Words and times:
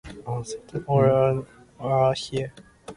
All 0.87 1.45
are 1.79 2.13
here. 2.15 2.53